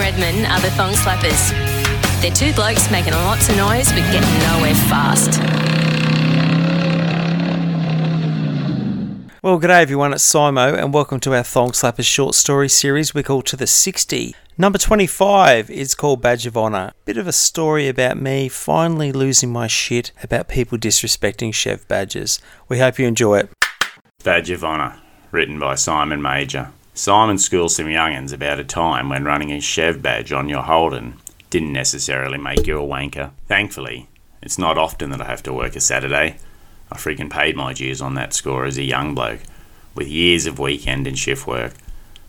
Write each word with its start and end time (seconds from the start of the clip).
Redmond 0.00 0.46
are 0.46 0.60
the 0.60 0.70
Thong 0.70 0.94
Slappers. 0.94 1.50
They're 2.22 2.30
two 2.30 2.54
blokes 2.54 2.90
making 2.90 3.12
lots 3.12 3.50
of 3.50 3.56
noise 3.58 3.92
but 3.92 4.00
getting 4.10 4.38
nowhere 4.48 4.74
fast. 4.88 5.38
Well, 9.42 9.60
g'day 9.60 9.82
everyone, 9.82 10.14
it's 10.14 10.24
Simo, 10.24 10.74
and 10.74 10.94
welcome 10.94 11.20
to 11.20 11.34
our 11.34 11.42
Thong 11.42 11.72
Slappers 11.72 12.06
short 12.06 12.34
story 12.34 12.70
series 12.70 13.12
we 13.12 13.22
call 13.22 13.42
To 13.42 13.56
the 13.56 13.66
60. 13.66 14.34
Number 14.56 14.78
25 14.78 15.68
is 15.68 15.94
called 15.94 16.22
Badge 16.22 16.46
of 16.46 16.56
Honour. 16.56 16.92
Bit 17.04 17.18
of 17.18 17.26
a 17.26 17.32
story 17.32 17.86
about 17.86 18.16
me 18.18 18.48
finally 18.48 19.12
losing 19.12 19.52
my 19.52 19.66
shit 19.66 20.12
about 20.22 20.48
people 20.48 20.78
disrespecting 20.78 21.52
Chev 21.52 21.86
badges. 21.88 22.40
We 22.70 22.78
hope 22.78 22.98
you 22.98 23.06
enjoy 23.06 23.40
it. 23.40 23.50
Badge 24.24 24.48
of 24.48 24.64
Honour, 24.64 24.98
written 25.30 25.58
by 25.58 25.74
Simon 25.74 26.22
Major. 26.22 26.72
Simon 26.94 27.38
schools 27.38 27.76
some 27.76 27.88
young'uns 27.88 28.32
about 28.32 28.58
a 28.58 28.64
time 28.64 29.08
when 29.08 29.24
running 29.24 29.52
a 29.52 29.60
Chev 29.60 30.02
badge 30.02 30.32
on 30.32 30.48
your 30.48 30.62
Holden 30.62 31.14
didn't 31.48 31.72
necessarily 31.72 32.36
make 32.36 32.66
you 32.66 32.78
a 32.78 32.86
wanker. 32.86 33.30
Thankfully, 33.46 34.08
it's 34.42 34.58
not 34.58 34.76
often 34.76 35.10
that 35.10 35.20
I 35.20 35.26
have 35.26 35.42
to 35.44 35.52
work 35.52 35.76
a 35.76 35.80
Saturday. 35.80 36.36
I 36.90 36.96
freaking 36.96 37.30
paid 37.30 37.56
my 37.56 37.72
dues 37.72 38.02
on 38.02 38.14
that 38.14 38.34
score 38.34 38.64
as 38.64 38.76
a 38.76 38.82
young 38.82 39.14
bloke, 39.14 39.40
with 39.94 40.08
years 40.08 40.46
of 40.46 40.58
weekend 40.58 41.06
and 41.06 41.18
shift 41.18 41.46
work. 41.46 41.74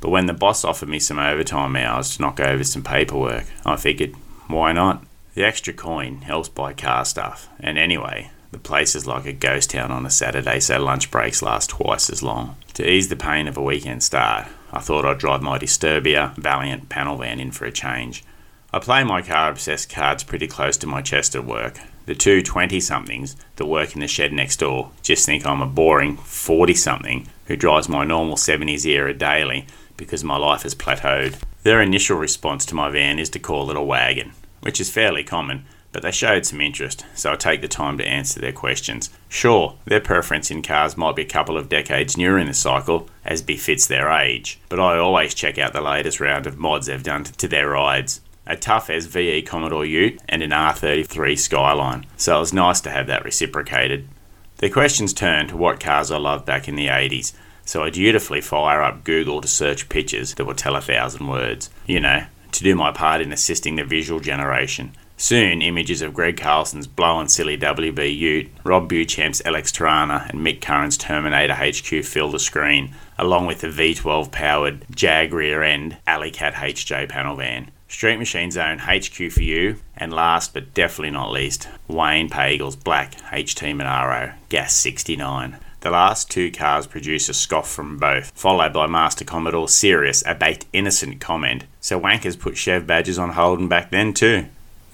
But 0.00 0.10
when 0.10 0.26
the 0.26 0.32
boss 0.32 0.64
offered 0.64 0.88
me 0.88 0.98
some 0.98 1.18
overtime 1.18 1.76
hours 1.76 2.16
to 2.16 2.22
knock 2.22 2.40
over 2.40 2.64
some 2.64 2.82
paperwork, 2.82 3.44
I 3.64 3.76
figured, 3.76 4.14
why 4.48 4.72
not? 4.72 5.04
The 5.34 5.44
extra 5.44 5.72
coin 5.72 6.22
helps 6.22 6.48
buy 6.48 6.72
car 6.72 7.04
stuff, 7.04 7.48
and 7.60 7.78
anyway, 7.78 8.30
the 8.50 8.58
place 8.58 8.94
is 8.94 9.06
like 9.06 9.26
a 9.26 9.32
ghost 9.32 9.70
town 9.70 9.90
on 9.90 10.06
a 10.06 10.10
Saturday, 10.10 10.60
so 10.60 10.82
lunch 10.82 11.10
breaks 11.10 11.42
last 11.42 11.70
twice 11.70 12.08
as 12.08 12.22
long. 12.22 12.56
To 12.74 12.88
ease 12.88 13.08
the 13.08 13.16
pain 13.16 13.46
of 13.46 13.56
a 13.56 13.62
weekend 13.62 14.02
start, 14.02 14.46
I 14.72 14.80
thought 14.80 15.04
I'd 15.04 15.18
drive 15.18 15.42
my 15.42 15.58
Disturbia 15.58 16.34
Valiant 16.36 16.88
panel 16.88 17.18
van 17.18 17.40
in 17.40 17.52
for 17.52 17.66
a 17.66 17.72
change. 17.72 18.24
I 18.72 18.78
play 18.78 19.02
my 19.04 19.22
car 19.22 19.50
obsessed 19.50 19.90
cards 19.90 20.22
pretty 20.22 20.46
close 20.46 20.76
to 20.78 20.86
my 20.86 21.02
chest 21.02 21.34
at 21.34 21.44
work. 21.44 21.80
The 22.06 22.14
two 22.14 22.42
20 22.42 22.80
somethings 22.80 23.36
that 23.56 23.66
work 23.66 23.94
in 23.94 24.00
the 24.00 24.08
shed 24.08 24.32
next 24.32 24.58
door 24.58 24.92
just 25.02 25.26
think 25.26 25.44
I'm 25.44 25.60
a 25.60 25.66
boring 25.66 26.16
40 26.16 26.74
something 26.74 27.28
who 27.46 27.56
drives 27.56 27.88
my 27.88 28.04
normal 28.04 28.36
70s 28.36 28.86
era 28.86 29.12
daily 29.12 29.66
because 29.96 30.24
my 30.24 30.36
life 30.36 30.62
has 30.62 30.74
plateaued. 30.74 31.36
Their 31.64 31.82
initial 31.82 32.16
response 32.16 32.64
to 32.66 32.74
my 32.74 32.88
van 32.90 33.18
is 33.18 33.28
to 33.30 33.38
call 33.38 33.70
it 33.70 33.76
a 33.76 33.82
wagon, 33.82 34.32
which 34.60 34.80
is 34.80 34.90
fairly 34.90 35.24
common, 35.24 35.64
but 35.92 36.02
they 36.02 36.10
showed 36.10 36.46
some 36.46 36.60
interest, 36.60 37.04
so 37.14 37.32
I 37.32 37.36
take 37.36 37.60
the 37.60 37.68
time 37.68 37.98
to 37.98 38.06
answer 38.06 38.40
their 38.40 38.52
questions. 38.52 39.10
Sure, 39.28 39.76
their 39.84 40.00
preference 40.00 40.50
in 40.50 40.62
cars 40.62 40.96
might 40.96 41.16
be 41.16 41.22
a 41.22 41.26
couple 41.26 41.56
of 41.56 41.68
decades 41.68 42.16
newer 42.16 42.38
in 42.38 42.46
the 42.46 42.54
cycle, 42.54 43.08
as 43.24 43.42
befits 43.42 43.86
their 43.86 44.10
age, 44.10 44.60
but 44.68 44.80
I 44.80 44.98
always 44.98 45.34
check 45.34 45.58
out 45.58 45.72
the 45.72 45.80
latest 45.80 46.20
round 46.20 46.46
of 46.46 46.58
mods 46.58 46.86
they've 46.86 47.02
done 47.02 47.24
to 47.24 47.48
their 47.48 47.70
rides 47.70 48.20
a 48.48 48.56
tough 48.56 48.88
SVE 48.88 49.46
Commodore 49.46 49.84
Ute, 49.84 50.18
and 50.26 50.42
an 50.42 50.50
R33 50.50 51.38
Skyline, 51.38 52.06
so 52.16 52.38
it 52.38 52.40
was 52.40 52.52
nice 52.54 52.80
to 52.80 52.90
have 52.90 53.06
that 53.06 53.22
reciprocated. 53.22 54.08
Their 54.56 54.70
questions 54.70 55.12
turned 55.12 55.50
to 55.50 55.56
what 55.56 55.78
cars 55.78 56.10
I 56.10 56.16
loved 56.16 56.46
back 56.46 56.66
in 56.66 56.74
the 56.74 56.86
80s, 56.86 57.34
so 57.66 57.84
I 57.84 57.90
dutifully 57.90 58.40
fire 58.40 58.82
up 58.82 59.04
Google 59.04 59.42
to 59.42 59.48
search 59.48 59.90
pictures 59.90 60.34
that 60.34 60.46
will 60.46 60.54
tell 60.54 60.76
a 60.76 60.80
thousand 60.80 61.28
words. 61.28 61.68
You 61.86 62.00
know, 62.00 62.24
to 62.52 62.64
do 62.64 62.74
my 62.74 62.90
part 62.90 63.20
in 63.20 63.32
assisting 63.32 63.76
the 63.76 63.84
visual 63.84 64.18
generation. 64.18 64.96
Soon, 65.20 65.62
images 65.62 66.00
of 66.00 66.14
Greg 66.14 66.36
Carlson's 66.36 66.86
blow 66.86 67.18
and 67.18 67.28
silly 67.28 67.58
WB 67.58 68.16
Ute, 68.16 68.52
Rob 68.62 68.88
Buchamp's 68.88 69.42
LX 69.42 69.72
Torana, 69.72 70.30
and 70.30 70.46
Mick 70.46 70.60
Curran's 70.60 70.96
Terminator 70.96 71.54
HQ 71.54 72.04
fill 72.04 72.30
the 72.30 72.38
screen, 72.38 72.94
along 73.18 73.46
with 73.46 73.60
the 73.60 73.66
V12 73.66 74.30
powered 74.30 74.84
Jag 74.94 75.32
rear 75.32 75.64
end 75.64 75.96
Alley 76.06 76.30
Cat 76.30 76.54
HJ 76.54 77.08
panel 77.08 77.34
van. 77.34 77.72
Street 77.88 78.18
Machine 78.18 78.52
Zone 78.52 78.78
HQ 78.78 79.32
for 79.32 79.42
you, 79.42 79.80
and 79.96 80.12
last 80.12 80.54
but 80.54 80.72
definitely 80.72 81.10
not 81.10 81.32
least, 81.32 81.68
Wayne 81.88 82.30
Pagel's 82.30 82.76
Black 82.76 83.16
HT 83.32 83.74
Monaro 83.74 84.34
Gas 84.48 84.72
69. 84.74 85.56
The 85.80 85.90
last 85.90 86.30
two 86.30 86.52
cars 86.52 86.86
produce 86.86 87.28
a 87.28 87.34
scoff 87.34 87.68
from 87.68 87.98
both, 87.98 88.30
followed 88.36 88.72
by 88.72 88.86
Master 88.86 89.24
Commodore 89.24 89.68
Serious, 89.68 90.22
a 90.24 90.58
innocent 90.72 91.20
comment. 91.20 91.64
So 91.80 91.98
wankers 91.98 92.38
put 92.38 92.56
Chev 92.56 92.86
badges 92.86 93.18
on 93.18 93.30
Holden 93.30 93.66
back 93.66 93.90
then 93.90 94.14
too. 94.14 94.46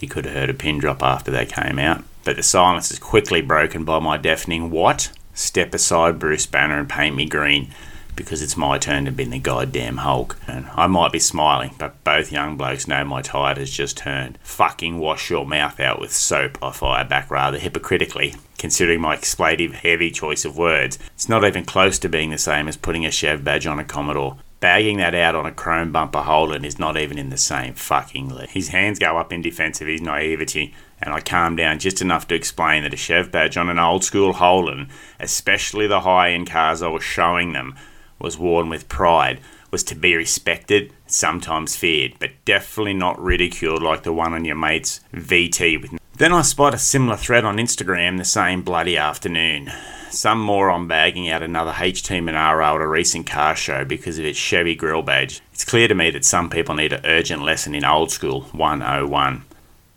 You 0.04 0.10
could 0.10 0.26
have 0.26 0.34
heard 0.34 0.50
a 0.50 0.54
pin 0.54 0.76
drop 0.76 1.03
after 1.03 1.31
they 1.31 1.47
came 1.47 1.78
out, 1.78 2.04
but 2.25 2.37
the 2.37 2.42
silence 2.42 2.91
is 2.91 2.98
quickly 2.98 3.41
broken 3.41 3.87
by 3.87 4.00
my 4.00 4.19
deafening 4.19 4.70
what? 4.70 5.10
Step 5.32 5.72
aside, 5.72 6.19
Bruce 6.19 6.44
Banner, 6.44 6.78
and 6.78 6.91
paint 6.91 7.16
me 7.16 7.25
green 7.25 7.70
because 8.14 8.43
it's 8.43 8.54
my 8.54 8.76
turn 8.76 9.06
to 9.06 9.10
be 9.10 9.25
the 9.25 9.38
goddamn 9.38 9.97
Hulk. 9.97 10.37
And 10.47 10.66
I 10.75 10.88
might 10.88 11.10
be 11.10 11.19
smiling, 11.19 11.75
but 11.78 12.04
both 12.04 12.31
young 12.31 12.59
blokes 12.59 12.87
know 12.87 13.03
my 13.03 13.22
tide 13.22 13.56
has 13.56 13.70
just 13.70 13.97
turned. 13.97 14.38
Fucking 14.43 14.98
wash 14.98 15.31
your 15.31 15.47
mouth 15.47 15.81
out 15.81 16.00
with 16.00 16.12
soap, 16.12 16.62
I 16.62 16.70
fire 16.72 17.06
back 17.06 17.31
rather 17.31 17.59
hypocritically. 17.59 18.34
Considering 18.59 19.00
my 19.00 19.14
expletive 19.14 19.72
heavy 19.72 20.10
choice 20.10 20.44
of 20.44 20.59
words, 20.59 20.98
it's 21.14 21.31
not 21.31 21.47
even 21.47 21.64
close 21.64 21.98
to 22.00 22.10
being 22.10 22.28
the 22.28 22.37
same 22.37 22.69
as 22.69 22.76
putting 22.76 23.06
a 23.06 23.10
Chev 23.10 23.43
badge 23.43 23.66
on 23.66 23.78
a 23.78 23.84
Commodore. 23.84 24.37
Bagging 24.64 24.97
that 24.97 25.14
out 25.14 25.34
on 25.34 25.44
a 25.44 25.52
chrome 25.52 25.92
bumper 25.92 26.22
Holden 26.22 26.64
is 26.64 26.78
not 26.78 26.97
even 26.97 27.19
in 27.19 27.28
the 27.28 27.36
same 27.36 27.75
fucking 27.75 28.30
league. 28.30 28.48
His 28.48 28.69
hands 28.69 28.98
go 28.98 29.19
up 29.19 29.30
in 29.30 29.42
defence 29.42 29.82
of 29.82 29.88
his 29.88 30.00
naivety, 30.00 30.72
and 31.02 31.12
I 31.12 31.20
calm 31.20 31.54
down 31.54 31.78
just 31.78 32.00
enough 32.00 32.26
to 32.28 32.34
explain 32.34 32.82
that 32.82 32.94
a 32.94 32.97
Chev 32.97 33.30
badge 33.30 33.58
on 33.58 33.69
an 33.69 33.78
old 33.78 34.04
school 34.04 34.32
Holden, 34.32 34.88
especially 35.20 35.86
the 35.86 36.00
high 36.00 36.30
end 36.30 36.48
cars 36.48 36.80
I 36.80 36.88
was 36.88 37.04
showing 37.04 37.52
them, 37.52 37.76
was 38.19 38.38
worn 38.38 38.70
with 38.70 38.88
pride, 38.88 39.38
was 39.70 39.84
to 39.84 39.94
be 39.94 40.16
respected, 40.16 40.94
sometimes 41.06 41.76
feared, 41.76 42.14
but 42.19 42.31
definitely 42.46 42.94
not 42.94 43.22
ridiculed 43.22 43.82
like 43.82 44.02
the 44.02 44.14
one 44.14 44.32
on 44.32 44.46
your 44.46 44.56
mate's 44.56 45.00
VT. 45.12 45.82
With 45.82 46.00
then 46.16 46.32
I 46.32 46.42
spot 46.42 46.75
a 46.75 46.78
similar 46.78 47.16
thread 47.16 47.44
on 47.44 47.56
Instagram 47.56 48.19
the 48.19 48.25
same 48.25 48.62
bloody 48.62 48.97
afternoon. 48.97 49.72
Some 50.10 50.41
moron 50.41 50.86
bagging 50.86 51.28
out 51.28 51.42
another 51.42 51.72
HT 51.72 52.22
Monaro 52.22 52.76
at 52.76 52.80
a 52.80 52.86
recent 52.86 53.26
car 53.26 53.56
show 53.56 53.84
because 53.84 54.16
of 54.16 54.25
its 54.25 54.38
Chevy 54.38 54.76
grill 54.76 55.02
badge. 55.02 55.41
It's 55.52 55.64
clear 55.64 55.88
to 55.88 55.94
me 55.94 56.10
that 56.12 56.25
some 56.25 56.50
people 56.50 56.76
need 56.76 56.92
an 56.92 57.04
urgent 57.04 57.42
lesson 57.42 57.75
in 57.75 57.84
old 57.84 58.12
school 58.12 58.42
101. 58.52 59.44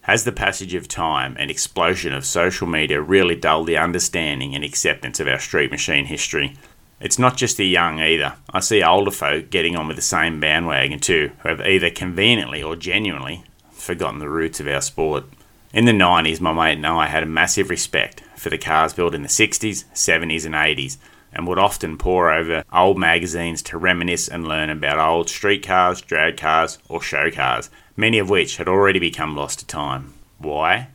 Has 0.01 0.23
the 0.23 0.31
passage 0.31 0.73
of 0.73 0.87
time 0.87 1.35
and 1.37 1.51
explosion 1.51 2.13
of 2.13 2.25
social 2.25 2.65
media 2.65 2.99
really 2.99 3.35
dulled 3.35 3.67
the 3.67 3.77
understanding 3.77 4.55
and 4.55 4.63
acceptance 4.63 5.19
of 5.19 5.27
our 5.27 5.37
street 5.37 5.69
machine 5.69 6.05
history? 6.05 6.55
It's 6.99 7.19
not 7.19 7.37
just 7.37 7.57
the 7.57 7.67
young 7.67 7.99
either. 7.99 8.33
I 8.49 8.61
see 8.61 8.81
older 8.81 9.11
folk 9.11 9.51
getting 9.51 9.75
on 9.75 9.87
with 9.87 9.97
the 9.97 10.01
same 10.01 10.39
bandwagon 10.39 10.99
too, 10.99 11.31
who 11.43 11.49
have 11.49 11.61
either 11.61 11.91
conveniently 11.91 12.63
or 12.63 12.75
genuinely 12.75 13.43
forgotten 13.69 14.17
the 14.17 14.29
roots 14.29 14.59
of 14.59 14.67
our 14.67 14.81
sport. 14.81 15.25
In 15.73 15.85
the 15.85 15.91
90s, 15.91 16.39
my 16.39 16.53
mate 16.53 16.77
and 16.77 16.87
I 16.87 17.07
had 17.07 17.23
a 17.23 17.27
massive 17.27 17.69
respect 17.69 18.21
for 18.35 18.49
the 18.49 18.57
cars 18.57 18.93
built 18.93 19.13
in 19.13 19.21
the 19.21 19.27
60s, 19.27 19.83
70s, 19.93 20.45
and 20.45 20.55
80s, 20.55 20.97
and 21.33 21.45
would 21.45 21.59
often 21.59 21.97
pore 21.97 22.31
over 22.31 22.63
old 22.71 22.97
magazines 22.97 23.61
to 23.63 23.77
reminisce 23.77 24.29
and 24.29 24.47
learn 24.47 24.69
about 24.69 24.97
old 24.97 25.29
street 25.29 25.65
cars, 25.65 26.01
drag 26.01 26.37
cars, 26.37 26.79
or 26.87 27.01
show 27.01 27.29
cars, 27.29 27.69
many 27.97 28.17
of 28.17 28.29
which 28.29 28.57
had 28.57 28.67
already 28.69 28.99
become 28.99 29.35
lost 29.35 29.59
to 29.59 29.67
time. 29.67 30.13
Why? 30.37 30.87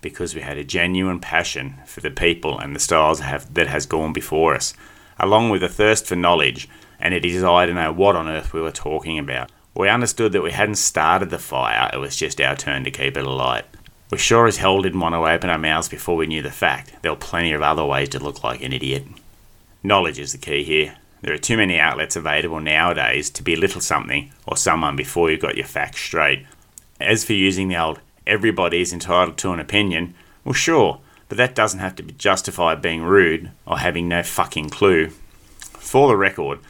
Because 0.00 0.34
we 0.34 0.42
had 0.42 0.56
a 0.56 0.64
genuine 0.64 1.18
passion 1.18 1.74
for 1.84 2.00
the 2.00 2.10
people 2.10 2.58
and 2.58 2.76
the 2.76 2.80
styles 2.80 3.18
that 3.18 3.66
has 3.66 3.86
gone 3.86 4.12
before 4.12 4.54
us 4.54 4.72
along 5.18 5.50
with 5.50 5.62
a 5.62 5.68
thirst 5.68 6.06
for 6.06 6.16
knowledge 6.16 6.68
and 7.00 7.14
a 7.14 7.20
desire 7.20 7.66
to 7.66 7.74
know 7.74 7.92
what 7.92 8.16
on 8.16 8.28
earth 8.28 8.52
we 8.52 8.60
were 8.60 8.70
talking 8.70 9.18
about. 9.18 9.50
We 9.74 9.88
understood 9.88 10.32
that 10.32 10.42
we 10.42 10.52
hadn't 10.52 10.76
started 10.76 11.30
the 11.30 11.38
fire, 11.38 11.90
it 11.92 11.98
was 11.98 12.16
just 12.16 12.40
our 12.40 12.56
turn 12.56 12.84
to 12.84 12.90
keep 12.90 13.16
it 13.16 13.26
alight. 13.26 13.64
We 14.08 14.18
sure 14.18 14.46
as 14.46 14.58
hell 14.58 14.82
didn't 14.82 15.00
want 15.00 15.14
to 15.14 15.26
open 15.26 15.50
our 15.50 15.58
mouths 15.58 15.88
before 15.88 16.14
we 16.14 16.28
knew 16.28 16.40
the 16.40 16.50
fact. 16.50 16.92
There 17.02 17.10
were 17.10 17.16
plenty 17.16 17.52
of 17.52 17.62
other 17.62 17.84
ways 17.84 18.08
to 18.10 18.22
look 18.22 18.44
like 18.44 18.62
an 18.62 18.72
idiot. 18.72 19.04
Knowledge 19.82 20.20
is 20.20 20.30
the 20.30 20.38
key 20.38 20.62
here. 20.62 20.96
There 21.22 21.34
are 21.34 21.38
too 21.38 21.56
many 21.56 21.78
outlets 21.78 22.14
available 22.14 22.60
nowadays 22.60 23.30
to 23.30 23.42
belittle 23.42 23.80
something 23.80 24.30
or 24.46 24.56
someone 24.56 24.94
before 24.94 25.30
you've 25.30 25.40
got 25.40 25.56
your 25.56 25.66
facts 25.66 26.00
straight. 26.02 26.46
As 27.00 27.24
for 27.24 27.32
using 27.32 27.66
the 27.68 27.82
old 27.82 27.98
everybody 28.28 28.80
is 28.80 28.92
entitled 28.92 29.38
to 29.38 29.52
an 29.52 29.58
opinion, 29.58 30.14
well, 30.44 30.52
sure, 30.52 31.00
but 31.28 31.38
that 31.38 31.56
doesn't 31.56 31.80
have 31.80 31.96
to 31.96 32.04
justify 32.04 32.76
being 32.76 33.02
rude 33.02 33.50
or 33.66 33.78
having 33.78 34.08
no 34.08 34.22
fucking 34.22 34.70
clue. 34.70 35.10
For 35.58 36.06
the 36.06 36.16
record, 36.16 36.60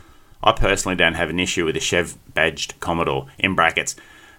I 0.42 0.52
personally 0.52 0.96
don't 0.96 1.14
have 1.14 1.28
an 1.28 1.40
issue 1.40 1.66
with 1.66 1.76
a 1.76 1.80
Chev 1.80 2.16
badged 2.32 2.80
Commodore, 2.80 3.26
in 3.38 3.54
brackets, 3.54 3.94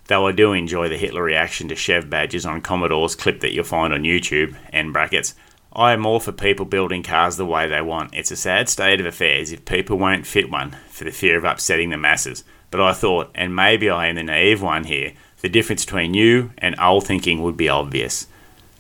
though 0.08 0.28
I 0.28 0.32
do 0.32 0.54
enjoy 0.54 0.90
the 0.90 0.98
Hitler 0.98 1.24
reaction 1.24 1.68
to 1.68 1.76
Chev 1.76 2.10
badges 2.10 2.46
on 2.46 2.62
Commodores 2.62 3.16
clip 3.16 3.42
that 3.42 3.54
you'll 3.54 3.64
find 3.64 3.94
on 3.94 4.04
YouTube, 4.04 4.56
end 4.74 4.94
brackets. 4.94 5.36
I 5.74 5.94
am 5.94 6.06
all 6.06 6.20
for 6.20 6.32
people 6.32 6.66
building 6.66 7.04
cars 7.04 7.38
the 7.38 7.46
way 7.46 7.68
they 7.68 7.82
want. 7.82 8.16
It's 8.16 8.32
a 8.32 8.36
sad 8.36 8.68
state 8.70 9.00
of 9.00 9.06
affairs 9.06 9.52
if 9.52 9.66
people 9.66 9.98
won't 9.98 10.26
fit 10.26 10.50
one 10.50 10.76
for 10.90 11.04
the 11.04 11.12
fear 11.12 11.38
of 11.38 11.44
upsetting 11.44 11.92
the 11.92 11.98
masses. 11.98 12.44
But 12.72 12.82
I 12.82 12.94
thought, 12.94 13.30
and 13.36 13.56
maybe 13.56 13.90
I 13.90 14.08
am 14.08 14.16
the 14.16 14.24
naive 14.24 14.62
one 14.62 14.86
here, 14.86 15.14
the 15.42 15.50
difference 15.50 15.86
between 15.86 16.14
you 16.14 16.52
and 16.58 16.76
old 16.80 17.06
thinking 17.06 17.44
would 17.44 17.58
be 17.58 17.70
obvious. 17.70 18.28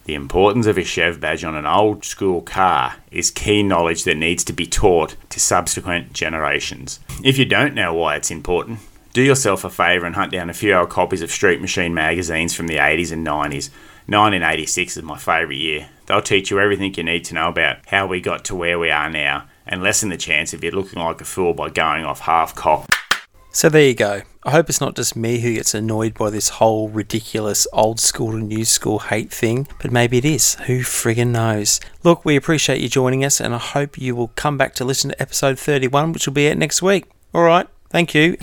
The 0.05 0.15
importance 0.15 0.65
of 0.65 0.77
a 0.77 0.83
Chev 0.83 1.19
badge 1.19 1.43
on 1.43 1.55
an 1.55 1.65
old 1.65 2.05
school 2.05 2.41
car 2.41 2.95
is 3.11 3.29
key 3.29 3.61
knowledge 3.61 4.05
that 4.05 4.15
needs 4.15 4.43
to 4.45 4.53
be 4.53 4.65
taught 4.65 5.17
to 5.29 5.39
subsequent 5.39 6.13
generations. 6.13 6.99
If 7.23 7.37
you 7.37 7.45
don't 7.45 7.75
know 7.75 7.93
why 7.93 8.15
it's 8.15 8.31
important, 8.31 8.79
Do 9.17 9.23
yourself 9.23 9.63
a 9.63 9.71
favour 9.71 10.05
and 10.05 10.13
hunt 10.13 10.31
down 10.31 10.47
a 10.47 10.53
few 10.53 10.75
old 10.75 10.91
copies 10.91 11.23
of 11.23 11.31
Street 11.31 11.59
Machine 11.59 11.91
magazines 11.91 12.53
from 12.53 12.67
the 12.67 12.75
80s 12.75 13.11
and 13.11 13.25
90s. 13.25 13.71
1986 14.05 14.95
is 14.95 15.01
my 15.01 15.17
favourite 15.17 15.57
year. 15.57 15.89
They'll 16.05 16.21
teach 16.21 16.51
you 16.51 16.59
everything 16.59 16.93
you 16.93 17.01
need 17.01 17.25
to 17.25 17.33
know 17.33 17.49
about 17.49 17.77
how 17.87 18.05
we 18.05 18.21
got 18.21 18.45
to 18.45 18.55
where 18.55 18.77
we 18.77 18.91
are 18.91 19.09
now 19.09 19.47
and 19.65 19.81
lessen 19.81 20.09
the 20.09 20.17
chance 20.17 20.53
of 20.53 20.63
you 20.63 20.69
looking 20.69 21.01
like 21.01 21.19
a 21.19 21.25
fool 21.25 21.55
by 21.55 21.71
going 21.71 22.05
off 22.05 22.19
half 22.19 22.53
cocked. 22.53 22.95
So 23.51 23.69
there 23.69 23.87
you 23.87 23.95
go. 23.95 24.21
I 24.43 24.51
hope 24.51 24.69
it's 24.69 24.81
not 24.81 24.95
just 24.95 25.15
me 25.15 25.39
who 25.39 25.55
gets 25.55 25.73
annoyed 25.73 26.13
by 26.13 26.29
this 26.29 26.49
whole 26.49 26.87
ridiculous 26.87 27.65
old 27.73 27.99
school 27.99 28.33
to 28.33 28.37
new 28.37 28.65
school 28.65 28.99
hate 28.99 29.31
thing, 29.31 29.67
but 29.81 29.91
maybe 29.91 30.19
it 30.19 30.25
is. 30.25 30.53
Who 30.67 30.81
friggin' 30.81 31.31
knows? 31.31 31.79
Look, 32.03 32.23
we 32.23 32.35
appreciate 32.35 32.81
you 32.81 32.87
joining 32.87 33.25
us, 33.25 33.41
and 33.41 33.55
I 33.55 33.57
hope 33.57 33.97
you 33.97 34.15
will 34.15 34.27
come 34.35 34.59
back 34.59 34.75
to 34.75 34.85
listen 34.85 35.09
to 35.09 35.19
episode 35.19 35.57
31, 35.57 36.13
which 36.13 36.27
will 36.27 36.33
be 36.33 36.51
out 36.51 36.57
next 36.59 36.83
week. 36.83 37.05
All 37.33 37.41
right, 37.41 37.67
thank 37.89 38.13
you. 38.13 38.37